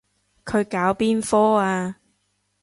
[0.45, 1.97] 佢搞邊科啊？